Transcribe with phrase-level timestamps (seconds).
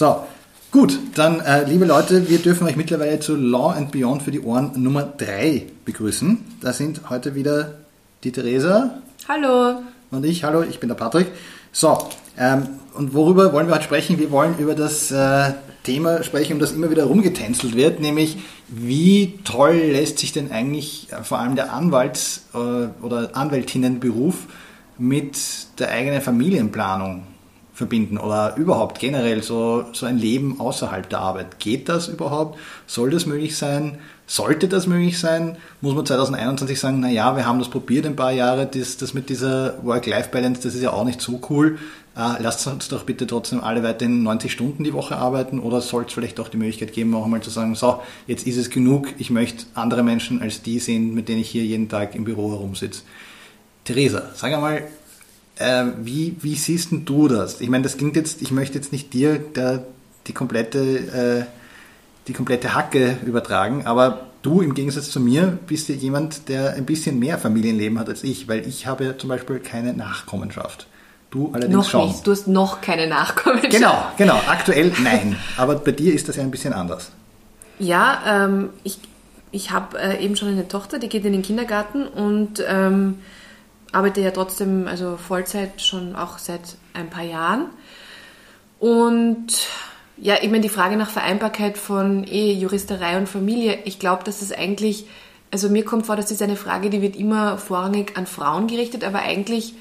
[0.00, 0.24] So,
[0.70, 4.40] gut, dann äh, liebe Leute, wir dürfen euch mittlerweile zu Law and Beyond für die
[4.40, 6.38] Ohren Nummer 3 begrüßen.
[6.62, 7.74] Da sind heute wieder
[8.24, 9.02] die Theresa.
[9.28, 9.82] Hallo.
[10.10, 11.26] Und ich, hallo, ich bin der Patrick.
[11.70, 11.98] So,
[12.38, 14.18] ähm, und worüber wollen wir heute sprechen?
[14.18, 15.52] Wir wollen über das äh,
[15.82, 18.38] Thema sprechen, um das immer wieder rumgetänzelt wird, nämlich
[18.68, 24.46] wie toll lässt sich denn eigentlich äh, vor allem der Anwalts- äh, oder Anwältinnenberuf
[24.96, 25.36] mit
[25.78, 27.24] der eigenen Familienplanung
[27.80, 31.58] verbinden oder überhaupt generell so, so ein Leben außerhalb der Arbeit.
[31.58, 32.58] Geht das überhaupt?
[32.86, 33.96] Soll das möglich sein?
[34.26, 35.56] Sollte das möglich sein?
[35.80, 39.30] Muss man 2021 sagen, naja, wir haben das probiert ein paar Jahre, das, das mit
[39.30, 41.78] dieser Work-Life-Balance, das ist ja auch nicht so cool.
[42.14, 46.04] Äh, lasst uns doch bitte trotzdem alle weiterhin 90 Stunden die Woche arbeiten oder soll
[46.04, 49.08] es vielleicht auch die Möglichkeit geben, auch einmal zu sagen, so, jetzt ist es genug,
[49.16, 52.50] ich möchte andere Menschen als die sehen, mit denen ich hier jeden Tag im Büro
[52.50, 53.02] herumsitze.
[53.84, 54.82] Theresa, sag einmal,
[55.60, 57.60] äh, wie, wie siehst du das?
[57.60, 59.84] Ich meine, das klingt jetzt, ich möchte jetzt nicht dir der,
[60.26, 61.44] die komplette, äh,
[62.26, 66.86] die komplette Hacke übertragen, aber du im Gegensatz zu mir bist ja jemand, der ein
[66.86, 70.86] bisschen mehr Familienleben hat als ich, weil ich habe ja zum Beispiel keine Nachkommenschaft.
[71.30, 72.08] Du allerdings noch schon.
[72.08, 72.26] Nicht.
[72.26, 73.72] Du hast noch keine Nachkommenschaft.
[73.72, 74.40] Genau, genau.
[74.48, 75.36] Aktuell nein.
[75.56, 77.12] Aber bei dir ist das ja ein bisschen anders.
[77.78, 78.98] Ja, ähm, ich,
[79.52, 83.18] ich habe äh, eben schon eine Tochter, die geht in den Kindergarten und ähm,
[83.92, 87.66] arbeite ja trotzdem also Vollzeit schon auch seit ein paar Jahren.
[88.78, 89.66] Und
[90.16, 94.40] ja, ich meine, die Frage nach Vereinbarkeit von Ehe, Juristerei und Familie, ich glaube, dass
[94.40, 95.06] das eigentlich,
[95.50, 99.02] also mir kommt vor, das ist eine Frage, die wird immer vorrangig an Frauen gerichtet,
[99.02, 99.74] aber eigentlich,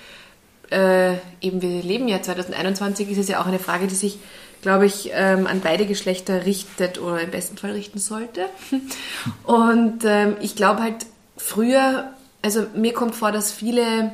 [0.72, 4.20] äh, eben wir leben ja 2021, ist es ja auch eine Frage, die sich,
[4.62, 8.46] glaube ich, ähm, an beide Geschlechter richtet oder im besten Fall richten sollte.
[9.44, 11.06] Und ähm, ich glaube halt,
[11.38, 14.12] früher also mir kommt vor, dass viele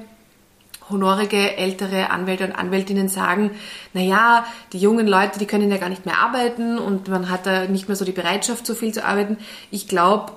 [0.90, 3.52] honorige ältere Anwälte und Anwältinnen sagen,
[3.94, 7.66] naja, die jungen Leute, die können ja gar nicht mehr arbeiten und man hat da
[7.66, 9.38] nicht mehr so die Bereitschaft, so viel zu arbeiten.
[9.72, 10.34] Ich glaube,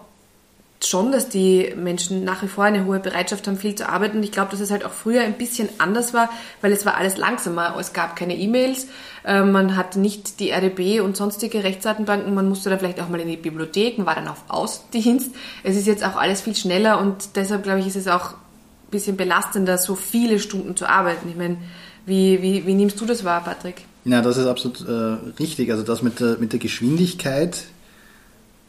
[0.84, 4.22] schon, dass die Menschen nach wie vor eine hohe Bereitschaft haben, viel zu arbeiten.
[4.22, 6.30] Ich glaube, dass es halt auch früher ein bisschen anders war,
[6.60, 7.74] weil es war alles langsamer.
[7.78, 8.86] Es gab keine E-Mails,
[9.24, 13.20] äh, man hatte nicht die RDB und sonstige Rechtsdatenbanken, man musste dann vielleicht auch mal
[13.20, 15.34] in die Bibliothek, man war dann auf Ausdienst.
[15.64, 18.90] Es ist jetzt auch alles viel schneller und deshalb, glaube ich, ist es auch ein
[18.90, 21.28] bisschen belastender, so viele Stunden zu arbeiten.
[21.28, 21.58] Ich meine,
[22.06, 23.84] wie, wie, wie nimmst du das wahr, Patrick?
[24.04, 25.70] Ja, das ist absolut äh, richtig.
[25.70, 27.64] Also das mit der, mit der Geschwindigkeit,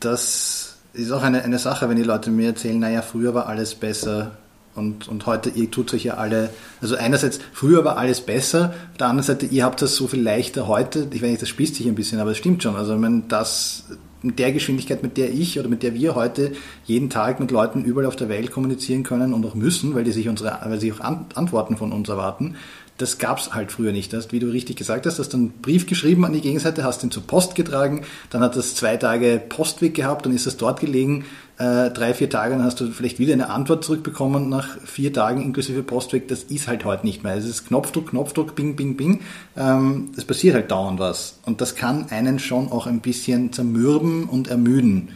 [0.01, 3.75] das ist auch eine, eine Sache, wenn die Leute mir erzählen, naja, früher war alles
[3.75, 4.31] besser
[4.75, 6.49] und, und heute, ihr tut euch ja alle,
[6.81, 10.21] also einerseits, früher war alles besser, auf der anderen Seite, ihr habt das so viel
[10.21, 12.99] leichter heute, ich weiß nicht, das spießt sich ein bisschen, aber es stimmt schon, also
[13.01, 13.85] wenn das,
[14.21, 16.51] mit der Geschwindigkeit, mit der ich oder mit der wir heute
[16.85, 20.11] jeden Tag mit Leuten überall auf der Welt kommunizieren können und auch müssen, weil die
[20.11, 22.55] sich unsere, weil sie auch Antworten von uns erwarten,
[22.99, 24.11] das gab es halt früher nicht.
[24.13, 27.01] Das, wie du richtig gesagt hast, hast du einen Brief geschrieben an die Gegenseite, hast
[27.03, 30.81] ihn zur Post getragen, dann hat das zwei Tage Postweg gehabt, dann ist es dort
[30.81, 31.25] gelegen,
[31.57, 35.41] äh, drei, vier Tage, dann hast du vielleicht wieder eine Antwort zurückbekommen nach vier Tagen
[35.41, 36.27] inklusive Postweg.
[36.27, 37.35] Das ist halt heute nicht mehr.
[37.35, 39.21] Es ist Knopfdruck, Knopfdruck, bing, bing, bing.
[39.55, 41.39] Ähm, es passiert halt dauernd was.
[41.45, 45.09] Und das kann einen schon auch ein bisschen zermürben und ermüden.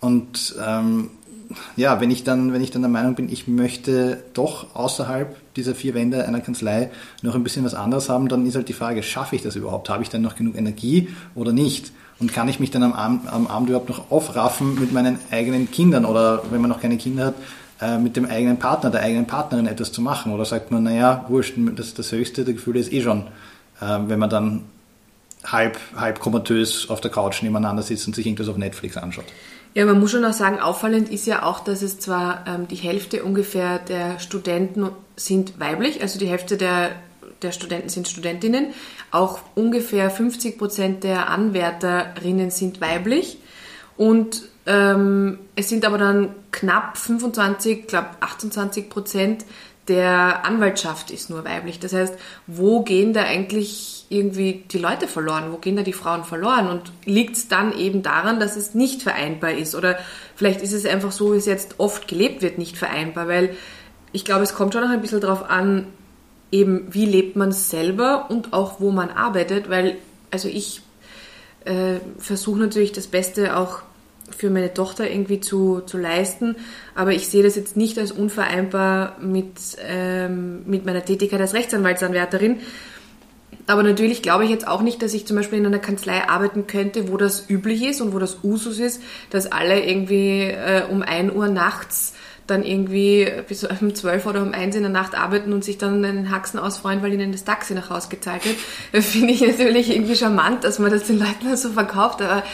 [0.00, 1.10] Und ähm,
[1.76, 5.74] ja, wenn ich dann, wenn ich dann der Meinung bin, ich möchte doch außerhalb dieser
[5.74, 6.90] vier Wände einer Kanzlei
[7.22, 9.88] noch ein bisschen was anderes haben, dann ist halt die Frage, schaffe ich das überhaupt?
[9.88, 11.92] Habe ich dann noch genug Energie oder nicht?
[12.18, 15.70] Und kann ich mich dann am Abend, am Abend überhaupt noch aufraffen mit meinen eigenen
[15.70, 17.34] Kindern oder wenn man noch keine Kinder hat,
[17.80, 20.32] äh, mit dem eigenen Partner, der eigenen Partnerin etwas zu machen?
[20.32, 23.24] Oder sagt man, naja, wurscht, das, das höchste der Gefühle ist eh schon,
[23.80, 24.62] äh, wenn man dann
[25.44, 29.26] halb, halb komatös auf der Couch nebeneinander sitzt und sich irgendwas auf Netflix anschaut.
[29.76, 32.76] Ja, man muss schon auch sagen, auffallend ist ja auch, dass es zwar ähm, die
[32.76, 36.92] Hälfte ungefähr der Studenten sind weiblich, also die Hälfte der,
[37.42, 38.68] der Studenten sind Studentinnen,
[39.10, 43.38] auch ungefähr 50 Prozent der Anwärterinnen sind weiblich.
[43.98, 49.44] Und ähm, es sind aber dann knapp 25, glaube 28 Prozent
[49.88, 51.78] der Anwaltschaft ist nur weiblich.
[51.78, 52.14] Das heißt,
[52.46, 55.52] wo gehen da eigentlich irgendwie die Leute verloren?
[55.52, 56.68] Wo gehen da die Frauen verloren?
[56.68, 59.74] Und liegt es dann eben daran, dass es nicht vereinbar ist?
[59.74, 59.98] Oder
[60.34, 63.28] vielleicht ist es einfach so, wie es jetzt oft gelebt wird, nicht vereinbar?
[63.28, 63.56] Weil
[64.12, 65.88] ich glaube, es kommt schon noch ein bisschen darauf an,
[66.52, 69.68] eben wie lebt man selber und auch wo man arbeitet.
[69.68, 69.96] Weil,
[70.30, 70.82] also ich
[71.64, 73.82] äh, versuche natürlich das Beste auch
[74.36, 76.56] für meine Tochter irgendwie zu, zu leisten.
[76.94, 79.54] Aber ich sehe das jetzt nicht als unvereinbar mit,
[79.86, 82.58] ähm, mit meiner Tätigkeit als Rechtsanwaltsanwärterin.
[83.66, 86.66] Aber natürlich glaube ich jetzt auch nicht, dass ich zum Beispiel in einer Kanzlei arbeiten
[86.66, 91.02] könnte, wo das üblich ist und wo das Usus ist, dass alle irgendwie äh, um
[91.02, 92.14] 1 Uhr nachts
[92.46, 96.04] dann irgendwie bis um 12 oder um 1 in der Nacht arbeiten und sich dann
[96.04, 99.04] einen Haxen ausfreuen, weil ihnen das Taxi nach Hause gezahlt wird.
[99.04, 102.44] Finde ich natürlich irgendwie charmant, dass man das den Leuten so verkauft, aber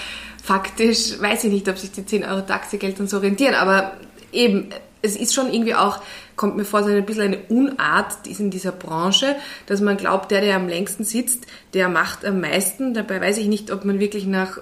[0.42, 3.92] faktisch weiß ich nicht, ob sich die 10 Euro Taxigeld dann so orientieren, aber
[4.32, 6.00] eben, es ist schon irgendwie auch,
[6.36, 9.36] kommt mir vor, so ein bisschen eine Unart in dieser Branche,
[9.66, 12.94] dass man glaubt, der, der am längsten sitzt, der macht am meisten.
[12.94, 14.58] Dabei weiß ich nicht, ob man wirklich nach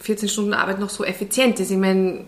[0.00, 1.70] 14 Stunden Arbeit noch so effizient ist.
[1.70, 2.24] Ich meine,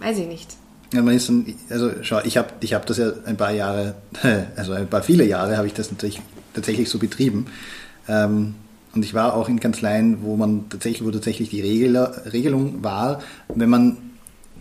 [0.00, 0.50] weiß ich nicht.
[0.92, 3.94] Ja, man ist dann, also schau, ich habe ich hab das ja ein paar Jahre,
[4.56, 6.20] also ein paar viele Jahre habe ich das natürlich
[6.54, 7.46] tatsächlich so betrieben.
[8.08, 8.54] Ähm,
[8.94, 13.20] und ich war auch in Kanzleien, wo man tatsächlich, wo tatsächlich die Regel, Regelung war,
[13.48, 13.96] wenn man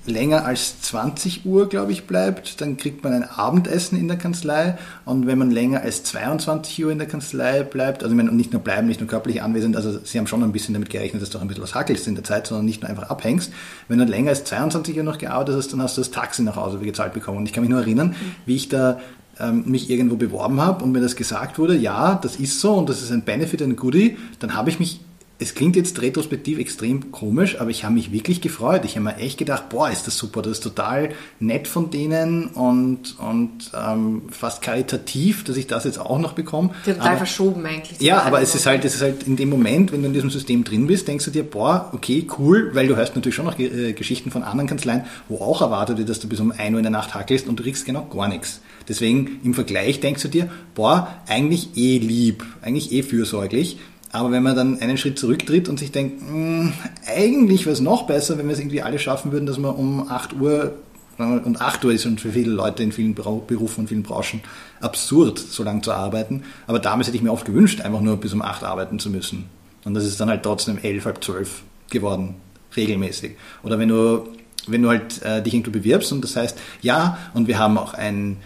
[0.06, 4.78] länger als 20 Uhr, glaube ich, bleibt, dann kriegt man ein Abendessen in der Kanzlei.
[5.06, 8.52] Und wenn man länger als 22 Uhr in der Kanzlei bleibt, also ich meine, nicht
[8.52, 11.30] nur bleiben, nicht nur körperlich anwesend, also sie haben schon ein bisschen damit gerechnet, dass
[11.30, 13.52] du auch ein bisschen was hackelst in der Zeit, sondern nicht nur einfach abhängst.
[13.88, 16.56] Wenn du länger als 22 Uhr noch gearbeitet hast, dann hast du das Taxi nach
[16.56, 17.38] Hause gezahlt bekommen.
[17.40, 19.00] Und ich kann mich nur erinnern, wie ich da
[19.42, 22.90] ähm, mich irgendwo beworben habe und mir das gesagt wurde, ja, das ist so und
[22.90, 25.02] das ist ein Benefit, ein Goodie, dann habe ich mich
[25.42, 28.86] es klingt jetzt retrospektiv extrem komisch, aber ich habe mich wirklich gefreut.
[28.86, 31.10] Ich habe mir echt gedacht, boah, ist das super, das ist total
[31.40, 36.70] nett von denen und, und ähm, fast karitativ, dass ich das jetzt auch noch bekomme.
[36.86, 38.00] Total aber, verschoben eigentlich.
[38.02, 40.30] Ja, aber es ist halt, es ist halt in dem Moment, wenn du in diesem
[40.30, 43.58] System drin bist, denkst du dir, boah, okay, cool, weil du hörst natürlich schon noch
[43.58, 46.78] äh, Geschichten von anderen Kanzleien, wo auch erwartet wird, dass du bis um 1 Uhr
[46.78, 48.62] in der Nacht hackelst und du kriegst genau gar nichts.
[48.88, 53.78] Deswegen im Vergleich denkst du dir, boah, eigentlich eh lieb, eigentlich eh fürsorglich.
[54.12, 56.74] Aber wenn man dann einen Schritt zurücktritt und sich denkt, mh, hm,
[57.08, 60.10] eigentlich wäre es noch besser, wenn wir es irgendwie alle schaffen würden, dass wir um
[60.10, 60.74] 8 Uhr,
[61.18, 64.42] und 8 Uhr ist schon für viele Leute in vielen Berufen und vielen Branchen
[64.80, 66.44] absurd, so lange zu arbeiten.
[66.68, 69.46] Aber damals hätte ich mir oft gewünscht, einfach nur bis um 8 arbeiten zu müssen.
[69.86, 72.36] Und das ist dann halt trotzdem 11, halb 12 geworden,
[72.76, 73.36] regelmäßig.
[73.64, 74.28] Oder wenn du,
[74.68, 77.94] wenn du halt äh, dich irgendwo bewirbst und das heißt, ja, und wir haben auch
[77.94, 78.38] ein,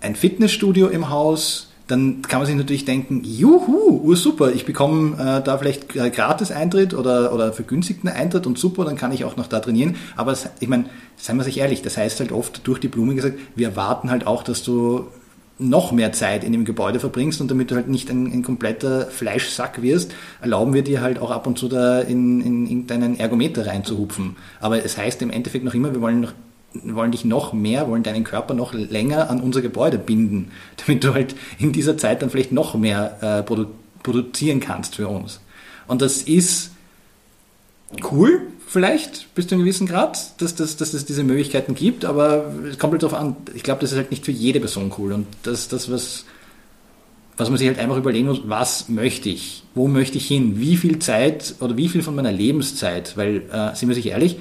[0.00, 5.42] ein Fitnessstudio im Haus, dann kann man sich natürlich denken, juhu, super, ich bekomme äh,
[5.42, 9.36] da vielleicht äh, gratis Eintritt oder, oder vergünstigten Eintritt und super, dann kann ich auch
[9.36, 9.96] noch da trainieren.
[10.16, 10.84] Aber es, ich meine,
[11.16, 14.26] seien wir sich ehrlich, das heißt halt oft durch die Blume gesagt, wir erwarten halt
[14.26, 15.08] auch, dass du
[15.58, 19.06] noch mehr Zeit in dem Gebäude verbringst und damit du halt nicht ein, ein kompletter
[19.06, 23.18] Fleischsack wirst, erlauben wir dir halt auch ab und zu da in, in, in deinen
[23.18, 24.36] Ergometer reinzuhupfen.
[24.60, 26.32] Aber es heißt im Endeffekt noch immer, wir wollen noch
[26.74, 30.50] wollen dich noch mehr, wollen deinen Körper noch länger an unser Gebäude binden,
[30.86, 33.66] damit du halt in dieser Zeit dann vielleicht noch mehr äh, produ
[34.02, 35.40] produzieren kannst für uns.
[35.86, 36.70] Und das ist
[38.10, 42.50] cool, vielleicht bis zu einem gewissen Grad, dass, dass, dass es diese Möglichkeiten gibt, aber
[42.70, 43.36] es kommt halt darauf an.
[43.54, 45.12] Ich glaube, das ist halt nicht für jede Person cool.
[45.12, 46.24] Und das, das was,
[47.36, 49.64] was man sich halt einfach überlegen muss, was möchte ich?
[49.74, 50.60] Wo möchte ich hin?
[50.60, 53.16] Wie viel Zeit oder wie viel von meiner Lebenszeit?
[53.16, 54.38] Weil, äh, sind wir sich ehrlich,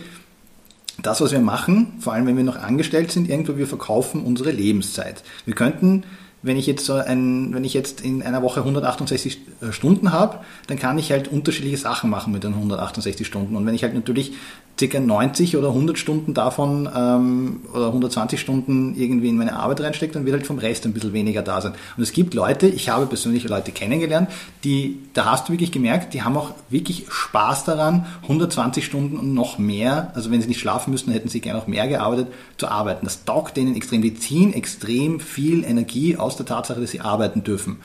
[1.02, 4.52] das, was wir machen, vor allem wenn wir noch angestellt sind, irgendwo, wir verkaufen unsere
[4.52, 5.24] Lebenszeit.
[5.46, 6.04] Wir könnten
[6.42, 10.40] wenn ich jetzt so ein, wenn ich jetzt in einer Woche 168 äh, Stunden habe,
[10.68, 13.56] dann kann ich halt unterschiedliche Sachen machen mit den 168 Stunden.
[13.56, 14.34] Und wenn ich halt natürlich
[14.80, 15.00] ca.
[15.00, 20.26] 90 oder 100 Stunden davon ähm, oder 120 Stunden irgendwie in meine Arbeit reinstecke, dann
[20.26, 21.74] wird halt vom Rest ein bisschen weniger da sein.
[21.98, 24.30] Und es gibt Leute, ich habe persönlich Leute kennengelernt,
[24.64, 29.34] die, da hast du wirklich gemerkt, die haben auch wirklich Spaß daran, 120 Stunden und
[29.34, 32.28] noch mehr, also wenn sie nicht schlafen müssten, hätten sie gerne auch mehr gearbeitet,
[32.58, 33.06] zu arbeiten.
[33.06, 34.02] Das taugt denen extrem.
[34.02, 37.80] Die ziehen extrem viel Energie aus aus der Tatsache, dass sie arbeiten dürfen.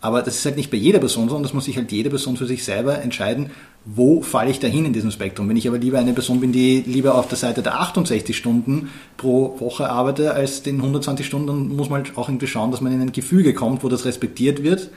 [0.00, 2.08] Aber das ist halt nicht bei jeder Person so und das muss sich halt jede
[2.08, 3.50] Person für sich selber entscheiden,
[3.84, 5.46] wo falle ich dahin in diesem Spektrum.
[5.48, 8.88] Wenn ich aber lieber eine Person bin, die lieber auf der Seite der 68 Stunden
[9.18, 12.80] pro Woche arbeite als den 120 Stunden, dann muss man halt auch irgendwie schauen, dass
[12.80, 14.88] man in ein Gefüge kommt, wo das respektiert wird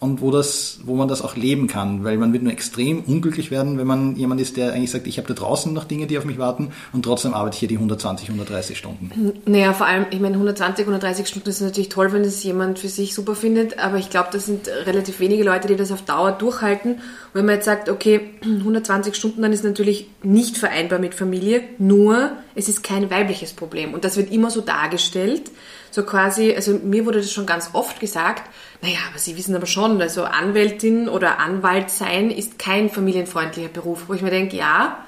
[0.00, 3.50] und wo, das, wo man das auch leben kann, weil man wird nur extrem unglücklich
[3.50, 6.16] werden, wenn man jemand ist, der eigentlich sagt, ich habe da draußen noch Dinge, die
[6.18, 9.32] auf mich warten und trotzdem arbeite ich hier die 120, 130 Stunden.
[9.44, 12.88] Naja, vor allem, ich meine, 120, 130 Stunden ist natürlich toll, wenn das jemand für
[12.88, 16.32] sich super findet, aber ich glaube, das sind relativ wenige Leute, die das auf Dauer
[16.32, 16.92] durchhalten.
[16.92, 17.00] Und
[17.34, 22.32] wenn man jetzt sagt, okay, 120 Stunden, dann ist natürlich nicht vereinbar mit Familie, nur
[22.54, 23.94] es ist kein weibliches Problem.
[23.94, 25.50] Und das wird immer so dargestellt,
[25.90, 28.42] so quasi, also mir wurde das schon ganz oft gesagt,
[28.80, 34.04] naja, aber Sie wissen aber schon, also Anwältin oder Anwalt sein ist kein familienfreundlicher Beruf,
[34.08, 34.98] wo ich mir denke, ja,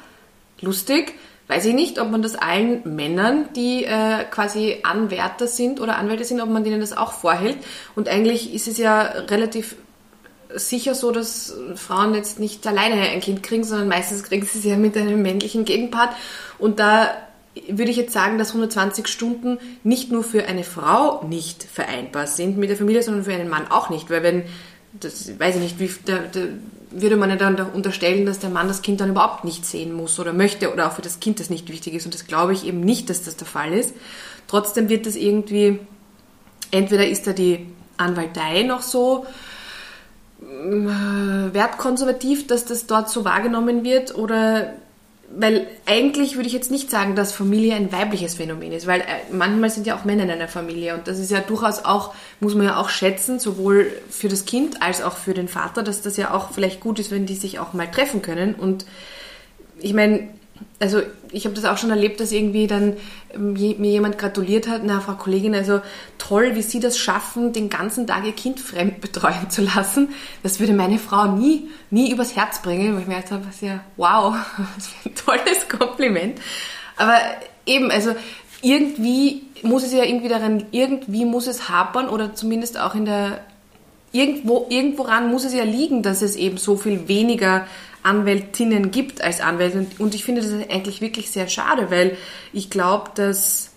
[0.60, 1.14] lustig,
[1.46, 6.24] weiß ich nicht, ob man das allen Männern, die äh, quasi Anwärter sind oder Anwälte
[6.24, 7.58] sind, ob man denen das auch vorhält.
[7.94, 9.76] Und eigentlich ist es ja relativ
[10.54, 14.64] sicher so, dass Frauen jetzt nicht alleine ein Kind kriegen, sondern meistens kriegen sie es
[14.64, 16.10] ja mit einem männlichen Gegenpart.
[16.58, 17.10] Und da
[17.68, 22.56] würde ich jetzt sagen, dass 120 Stunden nicht nur für eine Frau nicht vereinbar sind
[22.58, 24.10] mit der Familie, sondern für einen Mann auch nicht.
[24.10, 24.44] Weil wenn,
[24.92, 26.40] das weiß ich nicht, wie, da, da
[26.92, 30.18] würde man ja dann unterstellen, dass der Mann das Kind dann überhaupt nicht sehen muss
[30.18, 32.04] oder möchte oder auch für das Kind das nicht wichtig ist.
[32.04, 33.94] Und das glaube ich eben nicht, dass das der Fall ist.
[34.46, 35.78] trotzdem wird das irgendwie,
[36.70, 37.66] entweder ist da die
[37.96, 39.26] Anwaltei noch so
[40.40, 44.72] äh, wertkonservativ, dass das dort so wahrgenommen wird oder
[45.32, 49.04] weil eigentlich würde ich jetzt nicht sagen, dass Familie ein weibliches Phänomen ist, weil äh,
[49.32, 52.54] manchmal sind ja auch Männer in einer Familie und das ist ja durchaus auch, muss
[52.54, 56.16] man ja auch schätzen, sowohl für das Kind als auch für den Vater, dass das
[56.16, 58.86] ja auch vielleicht gut ist, wenn die sich auch mal treffen können und
[59.78, 60.28] ich meine,
[60.78, 62.96] also ich habe das auch schon erlebt, dass irgendwie dann
[63.34, 65.80] ähm, mir jemand gratuliert hat, na Frau Kollegin, also
[66.18, 70.08] toll, wie Sie das schaffen, den ganzen Tag Ihr Kind fremd betreuen zu lassen.
[70.42, 73.80] Das würde meine Frau nie, nie übers Herz bringen, weil ich mir gedacht habe, ja,
[73.96, 74.34] wow,
[74.76, 76.40] was für ein tolles Kompliment.
[76.96, 77.18] Aber
[77.66, 78.14] eben, also
[78.62, 83.40] irgendwie muss es ja irgendwie daran, irgendwie muss es hapern oder zumindest auch in der,
[84.12, 87.66] irgendwo, irgendworan muss es ja liegen, dass es eben so viel weniger
[88.02, 89.86] Anwältinnen gibt als Anwälte.
[89.98, 92.16] Und ich finde das eigentlich wirklich sehr schade, weil
[92.52, 93.70] ich glaube, dass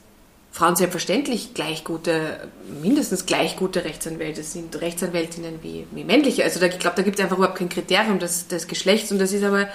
[0.52, 2.48] Frauen selbstverständlich gleich gute,
[2.82, 6.44] mindestens gleich gute Rechtsanwälte sind, Rechtsanwältinnen wie, wie männliche.
[6.44, 9.18] Also da, ich glaube, da gibt es einfach überhaupt kein Kriterium des, des Geschlechts und
[9.18, 9.68] das ist aber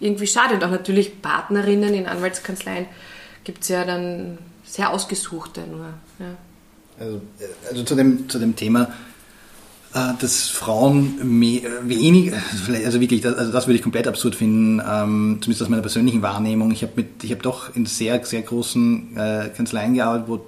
[0.00, 0.54] irgendwie schade.
[0.54, 2.86] Und auch natürlich Partnerinnen in Anwaltskanzleien
[3.44, 5.92] gibt es ja dann sehr ausgesuchte nur.
[6.18, 6.34] Ja.
[6.98, 7.20] Also,
[7.68, 9.11] also zu, dem, zu dem Thema äh,
[9.92, 12.32] dass Frauen mehr, wenig,
[12.84, 16.70] also wirklich, also das würde ich komplett absurd finden, ähm, zumindest aus meiner persönlichen Wahrnehmung.
[16.70, 20.46] Ich habe mit, ich habe doch in sehr, sehr großen äh, Kanzleien gearbeitet, wo,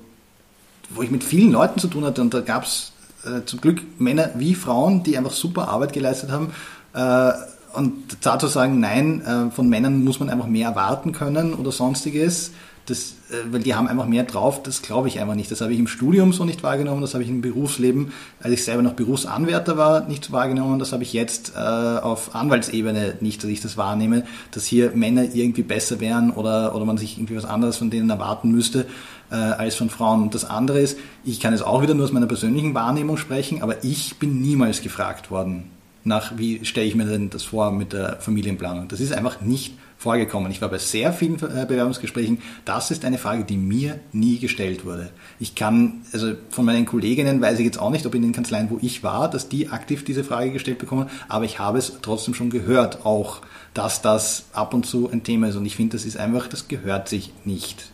[0.90, 2.92] wo ich mit vielen Leuten zu tun hatte und da gab es
[3.24, 6.52] äh, zum Glück Männer wie Frauen, die einfach super Arbeit geleistet haben.
[6.94, 7.32] Äh,
[7.74, 11.72] und da zu sagen, nein, äh, von Männern muss man einfach mehr erwarten können oder
[11.72, 12.52] sonstiges,
[12.86, 15.50] das, äh, weil die haben einfach mehr drauf, das glaube ich einfach nicht.
[15.50, 18.64] Das habe ich im Studium so nicht wahrgenommen, das habe ich im Berufsleben, als ich
[18.64, 23.50] selber noch Berufsanwärter war, nicht wahrgenommen, das habe ich jetzt äh, auf Anwaltsebene nicht, dass
[23.50, 27.44] ich das wahrnehme, dass hier Männer irgendwie besser wären oder, oder man sich irgendwie was
[27.44, 28.86] anderes von denen erwarten müsste
[29.30, 30.22] äh, als von Frauen.
[30.22, 33.62] Und das andere ist, ich kann jetzt auch wieder nur aus meiner persönlichen Wahrnehmung sprechen,
[33.62, 35.70] aber ich bin niemals gefragt worden
[36.04, 38.88] nach, wie stelle ich mir denn das vor mit der Familienplanung.
[38.88, 39.74] Das ist einfach nicht
[40.04, 40.52] vorgekommen.
[40.52, 42.38] Ich war bei sehr vielen äh, Bewerbungsgesprächen.
[42.66, 45.10] Das ist eine Frage, die mir nie gestellt wurde.
[45.40, 48.68] Ich kann, also von meinen Kolleginnen weiß ich jetzt auch nicht, ob in den Kanzleien,
[48.70, 52.34] wo ich war, dass die aktiv diese Frage gestellt bekommen, aber ich habe es trotzdem
[52.34, 53.40] schon gehört, auch,
[53.72, 55.56] dass das ab und zu ein Thema ist.
[55.56, 57.86] Und ich finde, das ist einfach, das gehört sich nicht.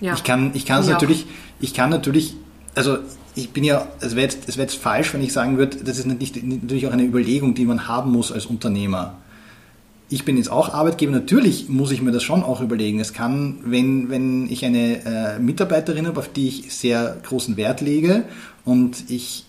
[0.00, 0.14] Ja.
[0.14, 1.26] Ich kann, ich kann es natürlich,
[1.60, 2.36] ich kann natürlich,
[2.74, 2.98] also
[3.34, 6.06] ich bin ja, es wäre jetzt, wär jetzt falsch, wenn ich sagen würde, das ist
[6.06, 9.18] natürlich auch eine Überlegung, die man haben muss als Unternehmer
[10.10, 12.98] ich bin jetzt auch Arbeitgeber, natürlich muss ich mir das schon auch überlegen.
[12.98, 17.80] Es kann, wenn, wenn ich eine äh, Mitarbeiterin habe, auf die ich sehr großen Wert
[17.80, 18.24] lege
[18.64, 19.44] und ich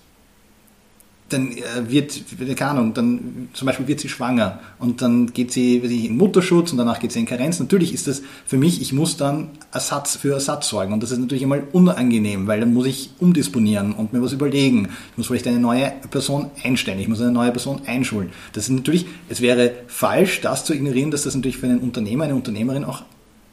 [1.34, 2.22] dann äh, wird,
[2.58, 6.78] keine Ahnung, dann zum Beispiel wird sie schwanger und dann geht sie in Mutterschutz und
[6.78, 7.60] danach geht sie in Karenz.
[7.60, 11.20] Natürlich ist das für mich, ich muss dann Ersatz für Ersatz sorgen und das ist
[11.20, 14.90] natürlich einmal unangenehm, weil dann muss ich umdisponieren und mir was überlegen.
[15.12, 18.30] Ich muss vielleicht eine neue Person einstellen, ich muss eine neue Person einschulen.
[18.54, 22.26] Das ist natürlich, es wäre falsch, das zu ignorieren, dass das natürlich für einen Unternehmer,
[22.26, 23.04] eine Unternehmerin auch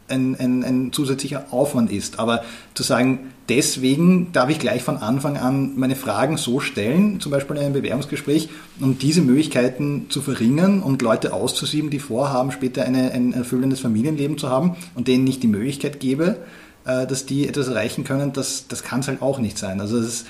[0.09, 2.19] ein, ein, ein zusätzlicher Aufwand ist.
[2.19, 2.43] Aber
[2.75, 7.57] zu sagen, deswegen darf ich gleich von Anfang an meine Fragen so stellen, zum Beispiel
[7.57, 8.49] in einem Bewerbungsgespräch,
[8.81, 14.39] um diese Möglichkeiten zu verringern und Leute auszusieben, die vorhaben, später eine, ein erfüllendes Familienleben
[14.39, 16.37] zu haben und denen nicht die Möglichkeit gebe,
[16.85, 19.81] äh, dass die etwas erreichen können, das, das kann es halt auch nicht sein.
[19.81, 20.27] Also das ist,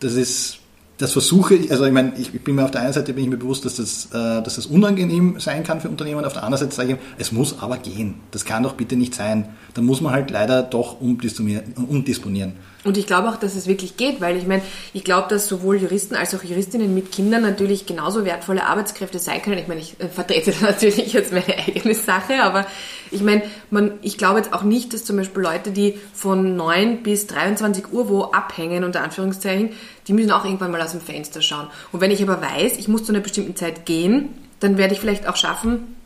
[0.00, 0.57] das ist
[0.98, 3.30] das versuche ich, also ich meine, ich bin mir auf der einen Seite bin ich
[3.30, 6.64] mir bewusst, dass das, äh, dass das unangenehm sein kann für Unternehmen, auf der anderen
[6.64, 8.16] Seite sage ich, es muss aber gehen.
[8.32, 9.48] Das kann doch bitte nicht sein.
[9.74, 12.54] Da muss man halt leider doch umdisponieren.
[12.84, 14.62] Und ich glaube auch, dass es wirklich geht, weil ich meine,
[14.92, 19.40] ich glaube, dass sowohl Juristen als auch Juristinnen mit Kindern natürlich genauso wertvolle Arbeitskräfte sein
[19.42, 19.58] können.
[19.58, 22.66] Ich meine, ich äh, vertrete natürlich jetzt meine eigene Sache, aber
[23.10, 27.02] ich meine, man, ich glaube jetzt auch nicht, dass zum Beispiel Leute, die von 9
[27.02, 29.70] bis 23 Uhr wo abhängen, unter Anführungszeichen,
[30.06, 31.68] die müssen auch irgendwann mal aus dem Fenster schauen.
[31.92, 35.00] Und wenn ich aber weiß, ich muss zu einer bestimmten Zeit gehen, dann werde ich
[35.00, 35.96] vielleicht auch schaffen,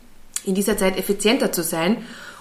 [0.45, 1.97] in dieser Zeit effizienter zu sein.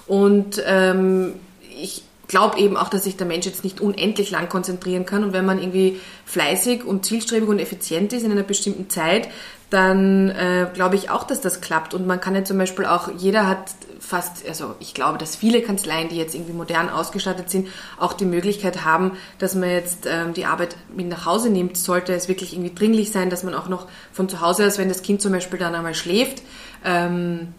[0.07, 1.35] Und ähm,
[1.81, 5.23] ich, glaube eben auch, dass sich der Mensch jetzt nicht unendlich lang konzentrieren kann.
[5.23, 9.29] Und wenn man irgendwie fleißig und zielstrebig und effizient ist in einer bestimmten Zeit,
[9.69, 11.93] dann äh, glaube ich auch, dass das klappt.
[11.93, 13.75] Und man kann ja zum Beispiel auch, jeder hat
[14.13, 18.27] fast, also ich glaube, dass viele Kanzleien, die jetzt irgendwie modern ausgestattet sind, auch die
[18.27, 21.79] Möglichkeit haben, dass man jetzt ähm, die Arbeit mit nach Hause nimmt.
[21.79, 24.91] Sollte es wirklich irgendwie dringlich sein, dass man auch noch von zu Hause aus, wenn
[24.91, 26.43] das Kind zum Beispiel dann einmal schläft,
[26.85, 27.55] ähm,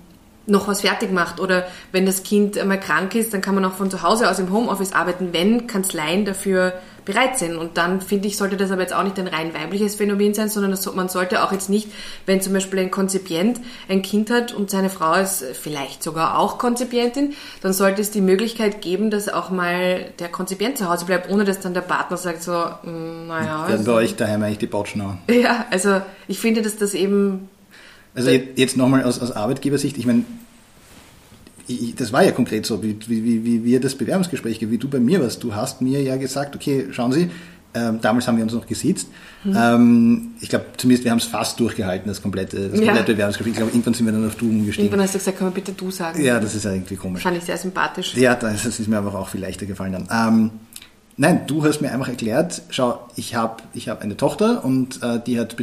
[0.46, 3.74] noch was fertig macht oder wenn das Kind einmal krank ist, dann kann man auch
[3.74, 6.74] von zu Hause aus im Homeoffice arbeiten, wenn Kanzleien dafür
[7.06, 7.58] bereit sind.
[7.58, 10.50] Und dann finde ich, sollte das aber jetzt auch nicht ein rein weibliches Phänomen sein,
[10.50, 11.88] sondern das, man sollte auch jetzt nicht,
[12.26, 16.58] wenn zum Beispiel ein Konzipient ein Kind hat und seine Frau ist vielleicht sogar auch
[16.58, 21.30] Konzipientin, dann sollte es die Möglichkeit geben, dass auch mal der Konzipient zu Hause bleibt,
[21.30, 23.68] ohne dass dann der Partner sagt so, mm, naja.
[23.68, 25.14] Werden also, bei euch daheim eigentlich die Bautschen auch?
[25.34, 27.50] Ja, also ich finde, dass das eben...
[28.16, 30.24] Also jetzt nochmal aus, aus Arbeitgebersicht, ich meine,
[31.68, 35.00] ich, das war ja konkret so, wie, wie, wie wir das Bewerbungsgespräch, wie du bei
[35.00, 35.44] mir warst.
[35.44, 37.30] Du hast mir ja gesagt, okay, schauen Sie,
[37.76, 39.08] ähm, damals haben wir uns noch gesitzt.
[39.44, 39.58] Mhm.
[39.58, 43.04] Ähm, ich glaube, zumindest wir haben es fast durchgehalten, das komplette, das komplette ja.
[43.04, 43.54] Bewerbungsgespräch.
[43.54, 44.86] Ich glaube, irgendwann sind wir dann auf Du umgestiegen.
[44.86, 46.24] Irgendwann hast du gesagt, kann man bitte Du sagen?
[46.24, 47.24] Ja, das ist ja irgendwie komisch.
[47.24, 48.16] Fand ich sehr sympathisch.
[48.16, 50.10] Ja, das ist mir einfach auch viel leichter gefallen dann.
[50.12, 50.52] Ähm,
[51.18, 55.20] nein, du hast mir einfach erklärt, schau, ich habe ich hab eine Tochter und äh,
[55.26, 55.56] die hat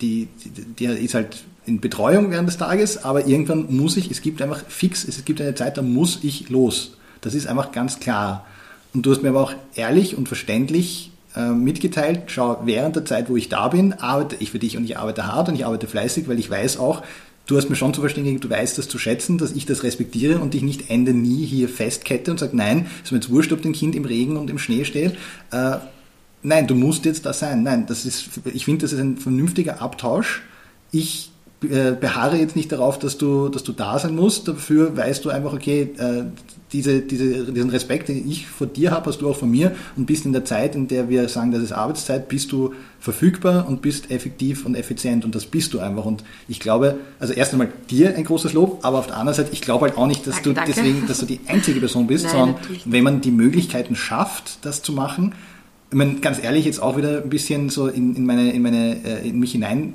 [0.00, 4.22] die, die, die ist halt in Betreuung während des Tages, aber irgendwann muss ich, es
[4.22, 6.92] gibt einfach fix, es gibt eine Zeit, da muss ich los.
[7.20, 8.46] Das ist einfach ganz klar.
[8.94, 13.28] Und du hast mir aber auch ehrlich und verständlich äh, mitgeteilt, schau, während der Zeit,
[13.28, 15.86] wo ich da bin, arbeite ich für dich und ich arbeite hart und ich arbeite
[15.88, 17.02] fleißig, weil ich weiß auch,
[17.46, 19.82] du hast mir schon zu verstehen gegeben, du weißt das zu schätzen, dass ich das
[19.82, 23.52] respektiere und dich nicht Ende nie hier festkette und sage, nein, ist mir jetzt wurscht,
[23.52, 25.14] ob dein Kind im Regen und im Schnee steht.
[25.50, 25.76] Äh,
[26.42, 27.64] nein, du musst jetzt da sein.
[27.64, 30.42] Nein, das ist, ich finde, das ist ein vernünftiger Abtausch.
[30.90, 34.46] Ich beharre jetzt nicht darauf, dass du, dass du da sein musst.
[34.46, 36.24] Dafür weißt du einfach, okay, äh,
[36.72, 40.06] diese, diese, diesen Respekt, den ich vor dir habe, hast du auch von mir und
[40.06, 43.82] bist in der Zeit, in der wir sagen, das ist Arbeitszeit, bist du verfügbar und
[43.82, 46.04] bist effektiv und effizient und das bist du einfach.
[46.04, 49.50] Und ich glaube, also erst einmal dir ein großes Lob, aber auf der anderen Seite,
[49.52, 50.72] ich glaube halt auch nicht, dass danke, du danke.
[50.74, 54.82] deswegen, dass du die einzige Person bist, Nein, sondern wenn man die Möglichkeiten schafft, das
[54.82, 55.34] zu machen,
[55.88, 59.20] ich meine, ganz ehrlich, jetzt auch wieder ein bisschen so in, in meine, in meine,
[59.22, 59.94] in mich hinein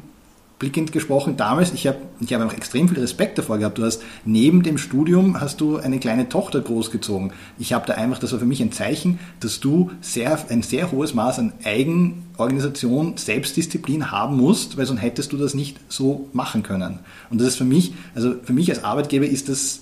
[0.62, 3.78] rückblickend gesprochen, damals, ich habe ich hab einfach extrem viel Respekt davor gehabt.
[3.78, 7.34] Du hast neben dem Studium hast du eine kleine Tochter großgezogen.
[7.58, 10.92] Ich habe da einfach, das war für mich ein Zeichen, dass du sehr, ein sehr
[10.92, 16.62] hohes Maß an Eigenorganisation, Selbstdisziplin haben musst, weil sonst hättest du das nicht so machen
[16.62, 17.00] können.
[17.32, 19.82] Und das ist für mich, also für mich als Arbeitgeber ist das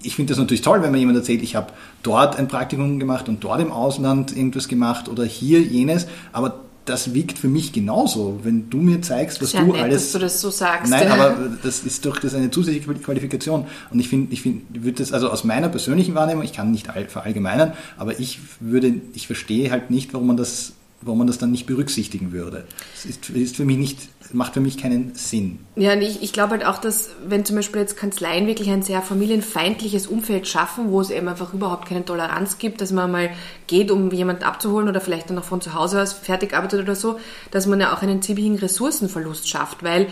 [0.00, 1.72] ich finde das natürlich toll, wenn mir jemand erzählt, ich habe
[2.04, 7.14] dort ein Praktikum gemacht und dort im Ausland irgendwas gemacht oder hier jenes, aber das
[7.14, 8.40] wiegt für mich genauso.
[8.42, 10.04] Wenn du mir zeigst, was ja du nett, alles.
[10.04, 10.90] Dass du das so sagst.
[10.90, 13.66] Nein, aber das ist doch das eine zusätzliche Qualifikation.
[13.90, 16.88] Und ich finde, ich finde, würde das, also aus meiner persönlichen Wahrnehmung, ich kann nicht
[17.08, 21.52] verallgemeinern, aber ich würde, ich verstehe halt nicht, warum man das warum man das dann
[21.52, 22.66] nicht berücksichtigen würde.
[22.94, 23.98] Das ist, ist für mich nicht,
[24.32, 25.60] macht für mich keinen Sinn.
[25.76, 28.82] Ja, und ich, ich glaube halt auch, dass wenn zum Beispiel jetzt Kanzleien wirklich ein
[28.82, 33.30] sehr familienfeindliches Umfeld schaffen, wo es eben einfach überhaupt keine Toleranz gibt, dass man mal
[33.68, 36.96] geht, um jemanden abzuholen oder vielleicht dann noch von zu Hause aus fertig arbeitet oder
[36.96, 37.20] so,
[37.52, 40.08] dass man ja auch einen ziemlichen Ressourcenverlust schafft, weil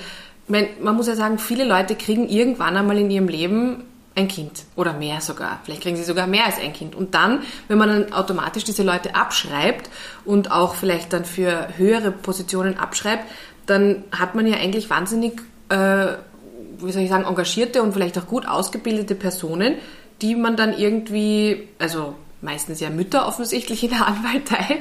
[0.47, 3.83] man, man muss ja sagen, viele Leute kriegen irgendwann einmal in ihrem Leben
[4.17, 5.61] ein Kind oder mehr sogar.
[5.65, 6.95] Vielleicht kriegen sie sogar mehr als ein Kind.
[6.95, 9.91] Und dann, wenn man dann automatisch diese Leute abschreibt
[10.25, 13.25] und auch vielleicht dann für höhere Positionen abschreibt,
[13.67, 16.15] dann hat man ja eigentlich wahnsinnig, äh,
[16.79, 19.77] wie soll ich sagen, engagierte und vielleicht auch gut ausgebildete Personen,
[20.23, 24.79] die man dann irgendwie, also meistens ja Mütter offensichtlich in der Anwaltei,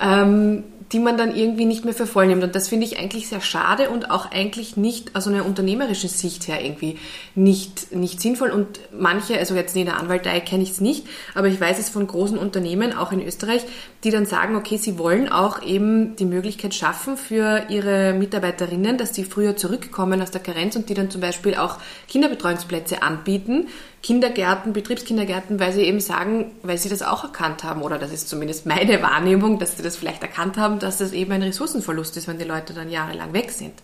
[0.00, 2.42] ähm, die man dann irgendwie nicht mehr für voll nimmt.
[2.42, 6.48] Und das finde ich eigentlich sehr schade und auch eigentlich nicht aus einer unternehmerischen Sicht
[6.48, 6.98] her irgendwie
[7.34, 8.50] nicht, nicht sinnvoll.
[8.50, 11.88] Und manche, also jetzt in der Anwaltei kenne ich es nicht, aber ich weiß es
[11.90, 13.62] von großen Unternehmen, auch in Österreich,
[14.04, 19.12] die dann sagen, okay, sie wollen auch eben die Möglichkeit schaffen für ihre Mitarbeiterinnen, dass
[19.12, 23.68] die früher zurückkommen aus der Karenz und die dann zum Beispiel auch Kinderbetreuungsplätze anbieten,
[24.02, 28.28] Kindergärten, Betriebskindergärten, weil sie eben sagen, weil sie das auch erkannt haben, oder das ist
[28.28, 32.26] zumindest meine Wahrnehmung, dass sie das vielleicht erkannt haben, dass das eben ein Ressourcenverlust ist,
[32.26, 33.74] wenn die Leute dann jahrelang weg sind.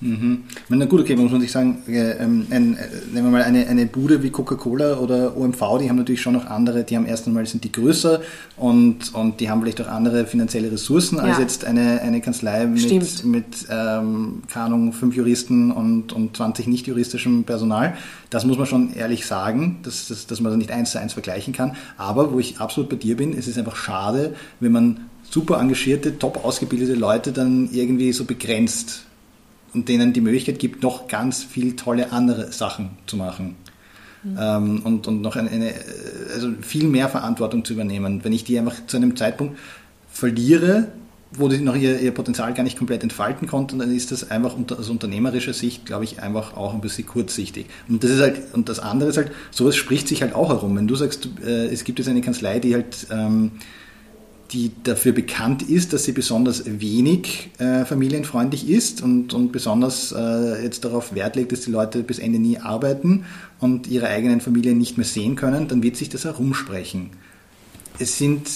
[0.00, 0.44] Mhm.
[0.70, 3.66] Na gut, okay, muss man sich sagen, äh, ähm, ein, äh, nehmen wir mal eine,
[3.66, 7.26] eine Bude wie Coca-Cola oder OMV, die haben natürlich schon noch andere, die haben erst
[7.26, 8.22] einmal sind die größer
[8.56, 11.24] und, und die haben vielleicht auch andere finanzielle Ressourcen ja.
[11.24, 16.66] als jetzt eine, eine Kanzlei mit, mit ähm, keine Ahnung, fünf Juristen und, und 20
[16.66, 17.94] nicht juristischem Personal.
[18.30, 21.12] Das muss man schon ehrlich sagen, dass, dass, dass man das nicht eins zu eins
[21.12, 21.76] vergleichen kann.
[21.98, 26.18] Aber wo ich absolut bei dir bin, es ist einfach schade, wenn man super engagierte,
[26.18, 29.04] top ausgebildete Leute dann irgendwie so begrenzt
[29.72, 33.56] und denen die Möglichkeit gibt, noch ganz viel tolle andere Sachen zu machen.
[34.22, 34.38] Mhm.
[34.38, 35.74] Ähm, und, und noch eine, eine,
[36.34, 38.24] also viel mehr Verantwortung zu übernehmen.
[38.24, 39.58] Wenn ich die einfach zu einem Zeitpunkt
[40.10, 40.88] verliere,
[41.32, 44.56] wo die noch ihr, ihr Potenzial gar nicht komplett entfalten konnten, dann ist das einfach
[44.56, 47.66] unter, aus unternehmerischer Sicht, glaube ich, einfach auch ein bisschen kurzsichtig.
[47.88, 50.76] Und das ist halt, und das andere ist halt, sowas spricht sich halt auch herum.
[50.76, 53.52] Wenn du sagst, äh, es gibt jetzt eine Kanzlei, die halt ähm,
[54.52, 60.62] die dafür bekannt ist, dass sie besonders wenig äh, familienfreundlich ist und, und besonders äh,
[60.62, 63.24] jetzt darauf Wert legt, dass die Leute bis Ende nie arbeiten
[63.60, 67.10] und ihre eigenen Familien nicht mehr sehen können, dann wird sich das herumsprechen.
[67.98, 68.48] Es sind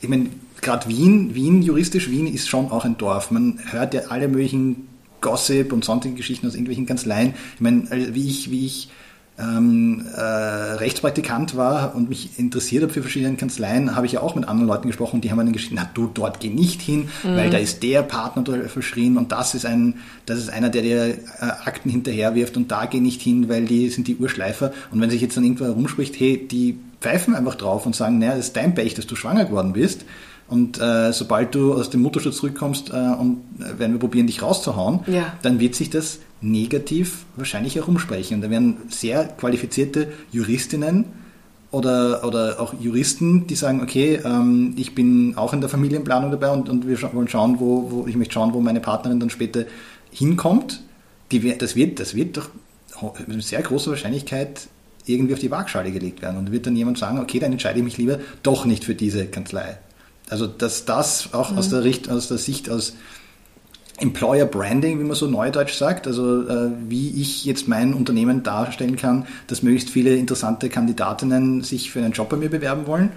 [0.00, 0.28] ich meine,
[0.60, 3.30] gerade Wien, Wien, juristisch Wien ist schon auch ein Dorf.
[3.30, 4.88] Man hört ja alle möglichen
[5.20, 7.34] Gossip und sonstige Geschichten aus irgendwelchen Kanzleien.
[7.56, 8.90] Ich meine, wie ich, wie ich
[9.38, 14.34] ähm, äh, Rechtspraktikant war und mich interessiert habe für verschiedene Kanzleien, habe ich ja auch
[14.34, 17.36] mit anderen Leuten gesprochen, die haben dann geschrieben, na du, dort geh nicht hin, mhm.
[17.36, 19.94] weil da ist der Partner verschrien und das ist ein,
[20.26, 21.16] das ist einer, der dir äh,
[21.64, 24.72] Akten hinterherwirft und da geh nicht hin, weil die sind die Urschleifer.
[24.90, 28.34] Und wenn sich jetzt dann irgendwo herumspricht, hey, die pfeifen einfach drauf und sagen, naja,
[28.36, 30.04] das ist dein Pech, dass du schwanger geworden bist.
[30.48, 34.42] Und äh, sobald du aus dem Mutterschutz zurückkommst äh, und äh, werden wir probieren, dich
[34.42, 35.34] rauszuhauen, ja.
[35.42, 38.36] dann wird sich das negativ wahrscheinlich herumsprechen.
[38.36, 41.04] Und da werden sehr qualifizierte Juristinnen
[41.70, 46.50] oder, oder auch Juristen, die sagen, okay, ähm, ich bin auch in der Familienplanung dabei
[46.50, 49.64] und, und wir wollen schauen, wo, wo ich möchte schauen, wo meine Partnerin dann später
[50.10, 50.82] hinkommt.
[51.30, 52.48] Die, das, wird, das wird doch
[53.26, 54.68] mit sehr großer Wahrscheinlichkeit
[55.04, 56.38] irgendwie auf die Waagschale gelegt werden.
[56.38, 59.26] Und wird dann jemand sagen, okay, dann entscheide ich mich lieber doch nicht für diese
[59.26, 59.78] Kanzlei.
[60.30, 61.58] Also dass das auch mhm.
[61.58, 62.94] aus, der Richt, aus der Sicht aus
[64.00, 68.96] Employer Branding, wie man so neudeutsch sagt, also äh, wie ich jetzt mein Unternehmen darstellen
[68.96, 73.10] kann, dass möglichst viele interessante Kandidatinnen sich für einen Job bei mir bewerben wollen,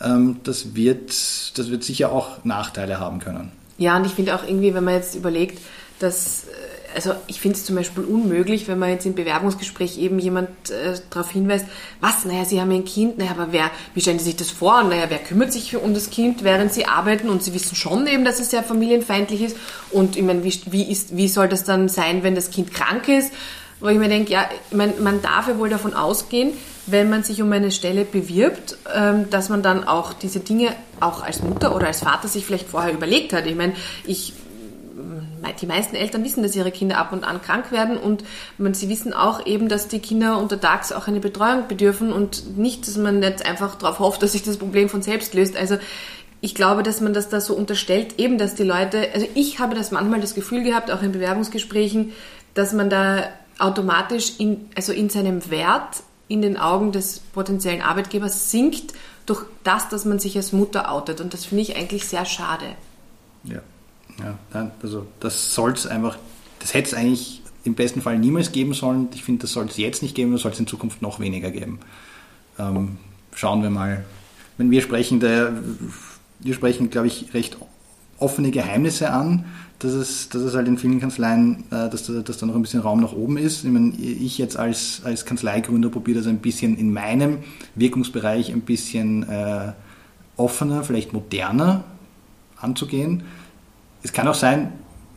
[0.00, 1.10] ähm, das, wird,
[1.58, 3.50] das wird sicher auch Nachteile haben können.
[3.78, 5.60] Ja, und ich finde auch irgendwie, wenn man jetzt überlegt,
[5.98, 6.50] dass äh,
[6.94, 10.94] also ich finde es zum Beispiel unmöglich, wenn man jetzt im Bewerbungsgespräch eben jemand äh,
[11.10, 11.66] darauf hinweist,
[12.00, 14.82] was, naja, Sie haben ein Kind, naja, aber wer, wie stellen Sie sich das vor?
[14.82, 18.24] Naja, wer kümmert sich um das Kind, während Sie arbeiten und Sie wissen schon eben,
[18.24, 19.56] dass es sehr familienfeindlich ist
[19.90, 23.32] und ich meine, wie, wie, wie soll das dann sein, wenn das Kind krank ist?
[23.80, 26.52] Wo ich mir denke, ja, ich mein, man darf ja wohl davon ausgehen,
[26.86, 31.22] wenn man sich um eine Stelle bewirbt, ähm, dass man dann auch diese Dinge auch
[31.22, 33.46] als Mutter oder als Vater sich vielleicht vorher überlegt hat.
[33.46, 33.74] Ich meine,
[34.04, 34.34] ich
[35.60, 38.24] die meisten Eltern wissen, dass ihre Kinder ab und an krank werden und
[38.58, 42.86] man, sie wissen auch eben, dass die Kinder untertags auch eine Betreuung bedürfen und nicht,
[42.86, 45.56] dass man jetzt einfach darauf hofft, dass sich das Problem von selbst löst.
[45.56, 45.78] Also
[46.40, 49.74] ich glaube, dass man das da so unterstellt, eben, dass die Leute, also ich habe
[49.74, 52.12] das manchmal das Gefühl gehabt, auch in Bewerbungsgesprächen,
[52.54, 53.28] dass man da
[53.58, 58.92] automatisch in, also in seinem Wert in den Augen des potenziellen Arbeitgebers sinkt
[59.26, 61.20] durch das, dass man sich als Mutter outet.
[61.20, 62.64] Und das finde ich eigentlich sehr schade.
[63.44, 63.60] Ja.
[64.18, 66.18] Ja, nein, also das soll es einfach,
[66.58, 69.08] das hätte es eigentlich im besten Fall niemals geben sollen.
[69.14, 71.50] Ich finde, das soll es jetzt nicht geben, das soll es in Zukunft noch weniger
[71.50, 71.78] geben.
[72.58, 72.98] Ähm,
[73.34, 74.04] schauen wir mal.
[74.58, 75.52] Wenn wir sprechen, der,
[76.40, 77.56] wir sprechen, glaube ich, recht
[78.18, 79.44] offene Geheimnisse an,
[79.78, 82.62] dass es, dass es halt in vielen Kanzleien, äh, dass, da, dass da noch ein
[82.62, 83.64] bisschen Raum nach oben ist.
[83.64, 87.38] Ich, meine, ich jetzt als, als Kanzleigründer probiere das ein bisschen in meinem
[87.74, 89.72] Wirkungsbereich ein bisschen äh,
[90.36, 91.84] offener, vielleicht moderner
[92.56, 93.24] anzugehen
[94.02, 94.72] es kann auch sein,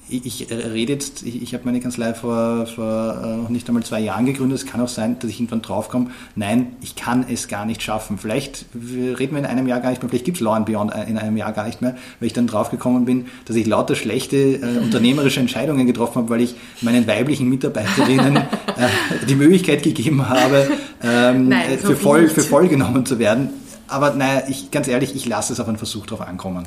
[0.07, 3.99] ich, rede jetzt, ich, ich habe meine Kanzlei vor, vor äh, noch nicht einmal zwei
[3.99, 4.59] Jahren gegründet.
[4.59, 8.19] Es kann auch sein, dass ich irgendwann draufkomme, nein, ich kann es gar nicht schaffen.
[8.19, 10.93] Vielleicht reden wir in einem Jahr gar nicht mehr, vielleicht gibt es Law and Beyond
[11.07, 14.37] in einem Jahr gar nicht mehr, weil ich dann draufgekommen bin, dass ich lauter schlechte
[14.37, 20.69] äh, unternehmerische Entscheidungen getroffen habe, weil ich meinen weiblichen Mitarbeiterinnen äh, die Möglichkeit gegeben habe,
[21.01, 23.49] ähm, nein, für, voll, für voll genommen zu werden.
[23.87, 26.65] Aber naja, ich, ganz ehrlich, ich lasse es auf einen Versuch drauf ankommen.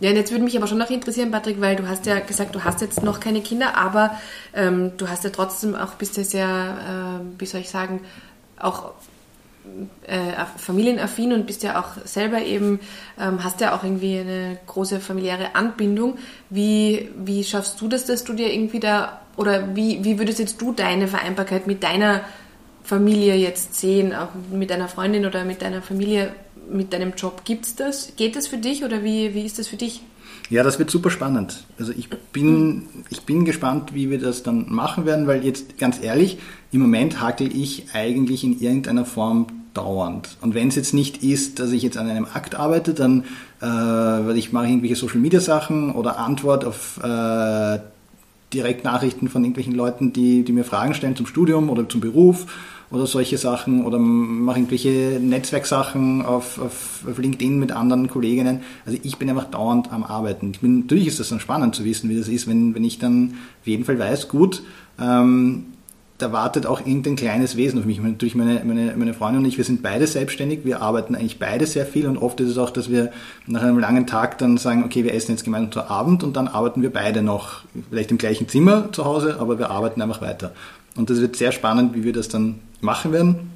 [0.00, 2.54] Ja, und jetzt würde mich aber schon noch interessieren, Patrick, weil du hast ja gesagt,
[2.54, 4.18] du hast jetzt noch keine Kinder, aber
[4.52, 8.00] ähm, du hast ja trotzdem auch, bist ja sehr, äh, wie soll ich sagen,
[8.58, 8.92] auch
[10.06, 12.80] äh, familienaffin und bist ja auch selber eben,
[13.18, 16.18] ähm, hast ja auch irgendwie eine große familiäre Anbindung.
[16.50, 20.60] Wie, wie schaffst du das, dass du dir irgendwie da, oder wie, wie würdest jetzt
[20.60, 22.20] du deine Vereinbarkeit mit deiner
[22.82, 26.34] Familie jetzt sehen, auch mit deiner Freundin oder mit deiner Familie
[26.70, 27.44] mit deinem Job?
[27.44, 28.12] Gibt's das?
[28.16, 30.02] Geht das für dich oder wie, wie ist das für dich?
[30.50, 31.64] Ja, das wird super spannend.
[31.78, 36.02] Also ich bin, ich bin gespannt, wie wir das dann machen werden, weil jetzt ganz
[36.02, 36.38] ehrlich,
[36.70, 40.36] im Moment hakel ich eigentlich in irgendeiner Form dauernd.
[40.40, 43.24] Und wenn es jetzt nicht ist, dass ich jetzt an einem Akt arbeite, dann
[43.62, 47.78] äh, ich mache irgendwelche Social Media Sachen oder Antwort auf äh,
[48.52, 52.46] Direktnachrichten von irgendwelchen Leuten, die, die mir Fragen stellen zum Studium oder zum Beruf
[52.90, 58.60] oder solche Sachen oder mache irgendwelche Netzwerksachen auf, auf, auf, LinkedIn mit anderen Kolleginnen.
[58.86, 60.52] Also ich bin einfach dauernd am Arbeiten.
[60.52, 63.34] Bin, natürlich ist das dann spannend zu wissen, wie das ist, wenn, wenn ich dann
[63.60, 64.62] auf jeden Fall weiß, gut,
[65.00, 65.66] ähm,
[66.18, 68.00] da wartet auch irgendein kleines Wesen auf mich.
[68.00, 71.66] Natürlich meine, meine, meine Freundin und ich, wir sind beide selbstständig, wir arbeiten eigentlich beide
[71.66, 73.10] sehr viel und oft ist es auch, dass wir
[73.46, 76.46] nach einem langen Tag dann sagen, okay, wir essen jetzt gemeinsam zu Abend und dann
[76.46, 80.52] arbeiten wir beide noch, vielleicht im gleichen Zimmer zu Hause, aber wir arbeiten einfach weiter.
[80.96, 83.50] Und das wird sehr spannend, wie wir das dann machen werden.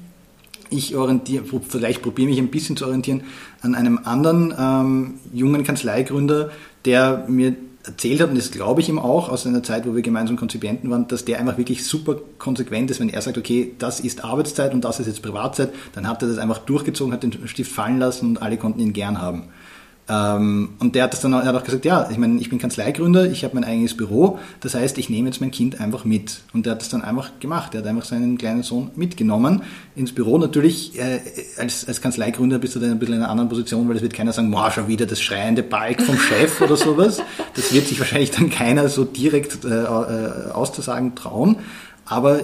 [0.69, 3.23] Ich orientiere, vielleicht probiere mich ein bisschen zu orientieren
[3.61, 6.51] an einem anderen ähm, jungen Kanzleigründer,
[6.85, 10.01] der mir erzählt hat, und das glaube ich ihm auch aus einer Zeit, wo wir
[10.01, 13.99] gemeinsam Konzipienten waren, dass der einfach wirklich super konsequent ist, wenn er sagt, okay, das
[13.99, 17.47] ist Arbeitszeit und das ist jetzt Privatzeit, dann hat er das einfach durchgezogen, hat den
[17.47, 19.45] Stift fallen lassen und alle konnten ihn gern haben.
[20.09, 22.57] Ähm, und der hat, das dann, er hat auch gesagt, ja, ich meine, ich bin
[22.57, 26.39] Kanzleigründer, ich habe mein eigenes Büro, das heißt, ich nehme jetzt mein Kind einfach mit.
[26.51, 27.75] Und der hat das dann einfach gemacht.
[27.75, 29.61] Er hat einfach seinen kleinen Sohn mitgenommen
[29.95, 30.39] ins Büro.
[30.39, 31.19] Natürlich, äh,
[31.57, 34.13] als, als Kanzleigründer bist du dann ein bisschen in einer anderen Position, weil es wird
[34.13, 37.21] keiner sagen, wow, schon wieder das schreiende Balk vom Chef oder sowas.
[37.55, 41.57] Das wird sich wahrscheinlich dann keiner so direkt äh, äh auszusagen trauen.
[42.05, 42.39] Aber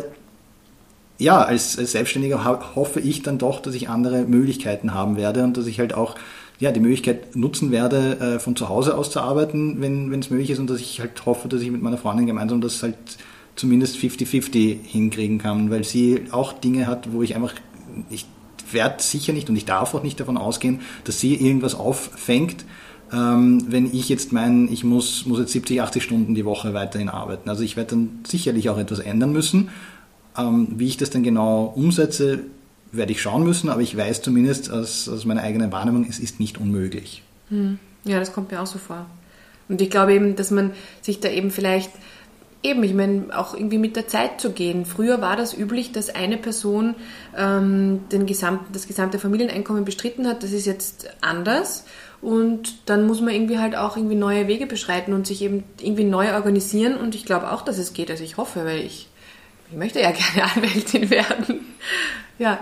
[1.17, 2.43] ja, als, als Selbstständiger
[2.75, 6.15] hoffe ich dann doch, dass ich andere Möglichkeiten haben werde und dass ich halt auch
[6.60, 10.52] ja, die Möglichkeit nutzen werde, äh, von zu Hause aus zu arbeiten, wenn es möglich
[10.52, 12.96] ist und dass ich halt hoffe, dass ich mit meiner Freundin gemeinsam das halt
[13.56, 17.54] zumindest 50-50 hinkriegen kann, weil sie auch Dinge hat, wo ich einfach,
[18.10, 18.26] ich
[18.72, 22.65] werde sicher nicht und ich darf auch nicht davon ausgehen, dass sie irgendwas auffängt,
[23.13, 27.10] ähm, wenn ich jetzt meine, ich muss, muss jetzt 70, 80 Stunden die Woche weiterhin
[27.10, 27.50] arbeiten.
[27.50, 29.70] Also ich werde dann sicherlich auch etwas ändern müssen.
[30.38, 32.41] Ähm, wie ich das dann genau umsetze,
[32.97, 36.39] werde ich schauen müssen, aber ich weiß zumindest aus, aus meiner eigenen Wahrnehmung, es ist
[36.39, 37.23] nicht unmöglich.
[37.49, 37.79] Hm.
[38.03, 39.05] Ja, das kommt mir auch so vor.
[39.67, 41.91] Und ich glaube eben, dass man sich da eben vielleicht
[42.65, 44.86] eben, ich meine, auch irgendwie mit der Zeit zu gehen.
[44.86, 46.95] Früher war das üblich, dass eine Person
[47.38, 50.41] ähm, den gesamten, das gesamte Familieneinkommen bestritten hat.
[50.41, 51.86] Das ist jetzt anders.
[52.21, 56.05] Und dann muss man irgendwie halt auch irgendwie neue Wege beschreiten und sich eben irgendwie
[56.05, 56.97] neu organisieren.
[56.97, 58.10] Und ich glaube auch, dass es geht.
[58.10, 59.10] Also ich hoffe, weil ich,
[59.69, 61.60] ich möchte ja gerne Anwältin werden.
[62.39, 62.60] Ja,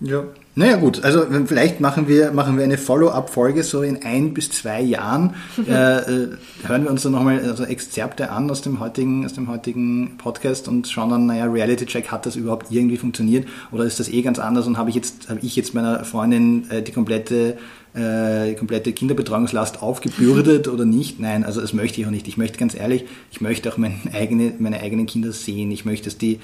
[0.00, 0.24] ja.
[0.56, 4.80] Naja gut, also vielleicht machen wir, machen wir eine Follow-up-Folge so in ein bis zwei
[4.80, 5.34] Jahren.
[5.68, 6.28] äh, äh,
[6.66, 10.66] hören wir uns dann nochmal also Exzerpte an aus dem heutigen, aus dem heutigen Podcast
[10.66, 14.40] und schauen dann, naja, Reality-Check, hat das überhaupt irgendwie funktioniert oder ist das eh ganz
[14.40, 17.56] anders und habe ich jetzt, habe ich jetzt meiner Freundin äh, die komplette
[17.94, 21.20] äh, komplette Kinderbetreuungslast aufgebürdet oder nicht.
[21.20, 22.28] Nein, also das möchte ich auch nicht.
[22.28, 25.70] Ich möchte ganz ehrlich, ich möchte auch meine, eigene, meine eigenen Kinder sehen.
[25.70, 26.38] Ich möchte, dass die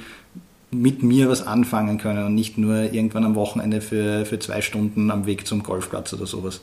[0.70, 5.10] mit mir was anfangen können und nicht nur irgendwann am Wochenende für, für zwei Stunden
[5.10, 6.60] am Weg zum Golfplatz oder sowas.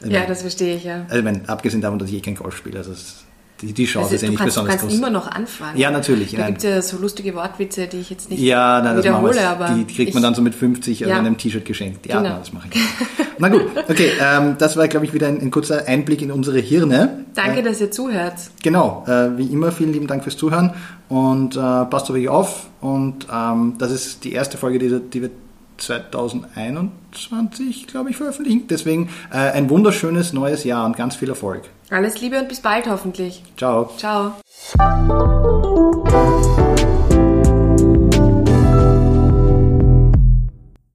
[0.00, 1.04] Also ja, das verstehe ich, ja.
[1.04, 2.92] Also, ich meine, abgesehen davon, dass ich eh kein Golf spiele, also
[3.60, 4.82] die, die Chance also, ist ja nicht kannst, besonders groß.
[4.82, 5.78] Du kannst immer noch anfangen.
[5.78, 6.32] Ja, natürlich.
[6.32, 9.68] Da gibt es ja so lustige Wortwitze, die ich jetzt nicht ja, nein, wiederhole, aber...
[9.68, 11.16] Die, die kriegt man dann so mit 50 ja.
[11.16, 12.04] an einem T-Shirt geschenkt.
[12.06, 12.30] Ja, genau.
[12.30, 12.80] nein, das mache ich.
[13.38, 16.58] Na gut, okay, ähm, das war, glaube ich, wieder ein, ein, kurzer Einblick in unsere
[16.58, 17.24] Hirne.
[17.34, 18.34] Danke, äh, dass ihr zuhört.
[18.62, 20.74] Genau, äh, wie immer, vielen lieben Dank fürs Zuhören
[21.08, 22.66] und äh, passt auf euch auf.
[22.80, 25.30] Und ähm, das ist die erste Folge, die, die wir
[25.78, 28.66] 2021, glaube ich, veröffentlichen.
[28.68, 31.62] Deswegen äh, ein wunderschönes neues Jahr und ganz viel Erfolg.
[31.94, 33.44] Alles Liebe und bis bald hoffentlich.
[33.56, 33.88] Ciao.
[33.96, 34.34] Ciao.